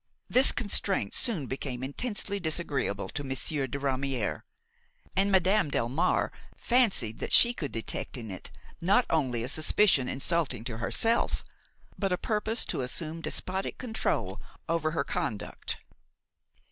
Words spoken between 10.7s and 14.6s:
herself, but a purpose to assume despotic control